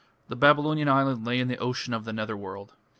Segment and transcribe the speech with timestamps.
[0.29, 2.73] The Babylonian island lay in the ocean of the Nether World.